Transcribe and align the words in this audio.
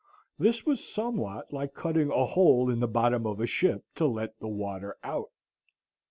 This 0.39 0.65
was 0.65 0.83
somewhat 0.83 1.53
like 1.53 1.75
cutting 1.75 2.09
a 2.09 2.25
hole 2.25 2.71
in 2.71 2.79
the 2.79 2.87
bottom 2.87 3.27
of 3.27 3.39
a 3.39 3.45
ship 3.45 3.85
to 3.97 4.07
let 4.07 4.39
the 4.39 4.47
water 4.47 4.97
out. 5.03 5.29